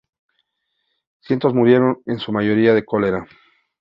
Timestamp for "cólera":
2.83-3.27